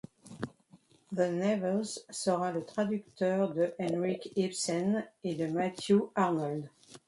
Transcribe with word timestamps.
De 1.11 1.25
Nevers 1.27 1.99
sera 2.09 2.51
le 2.51 2.65
traducteur 2.65 3.53
de 3.53 3.71
Henrik 3.79 4.31
Ibsen 4.35 5.05
et 5.23 5.35
de 5.35 5.45
Matthew 5.45 6.09
Arnold. 6.15 6.67